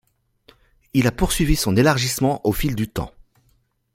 [0.95, 3.11] Il a poursuivi son élargissement au fil du temps.